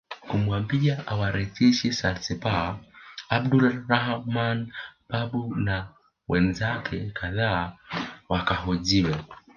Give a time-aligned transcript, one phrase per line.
[0.29, 2.73] Kumwambia awarejeshe Zanzibar
[3.35, 4.59] Abdulrahman
[5.09, 5.75] Babu na
[6.29, 7.61] wenzake kadhaa
[8.31, 9.15] wakahojiwe